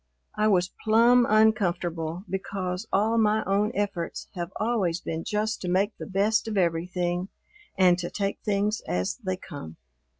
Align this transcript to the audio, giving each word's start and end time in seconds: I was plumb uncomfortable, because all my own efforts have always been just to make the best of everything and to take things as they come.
I 0.35 0.47
was 0.47 0.73
plumb 0.83 1.27
uncomfortable, 1.29 2.23
because 2.27 2.87
all 2.91 3.19
my 3.19 3.43
own 3.45 3.71
efforts 3.75 4.29
have 4.33 4.51
always 4.55 4.99
been 4.99 5.23
just 5.23 5.61
to 5.61 5.67
make 5.69 5.95
the 5.99 6.07
best 6.07 6.47
of 6.47 6.57
everything 6.57 7.29
and 7.77 7.99
to 7.99 8.09
take 8.09 8.39
things 8.41 8.81
as 8.87 9.17
they 9.17 9.37
come. 9.37 9.77